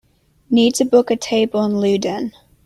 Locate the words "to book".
0.73-1.11